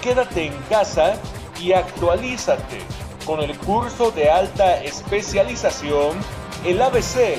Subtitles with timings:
[0.00, 1.16] Quédate en casa
[1.60, 6.18] y actualízate con el curso de alta especialización,
[6.64, 7.38] el ABC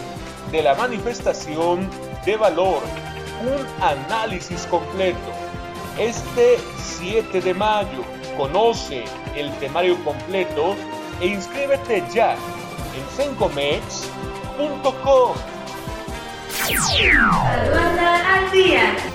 [0.52, 1.90] de la manifestación
[2.26, 2.82] de valor,
[3.42, 5.18] un análisis completo.
[5.98, 6.60] Este
[7.00, 8.04] 7 de mayo,
[8.38, 9.04] conoce
[9.36, 10.76] el temario completo
[11.22, 15.36] e inscríbete ya en sencomex.com.
[18.36, 19.15] al día.